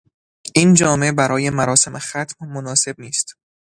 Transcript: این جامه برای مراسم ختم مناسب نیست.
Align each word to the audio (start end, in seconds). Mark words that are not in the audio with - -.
این 0.55 0.73
جامه 0.73 1.11
برای 1.11 1.49
مراسم 1.49 1.99
ختم 1.99 2.35
مناسب 2.45 2.95
نیست. 3.01 3.37